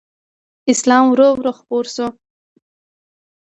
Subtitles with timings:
[0.71, 2.07] اسلام ورو ورو خپور شو